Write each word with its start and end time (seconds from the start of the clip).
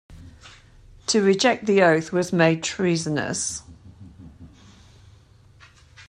To 1.05 1.21
reject 1.21 1.67
the 1.67 1.83
oath 1.83 2.11
was 2.11 2.33
made 2.33 2.63
treasonous. 2.63 3.61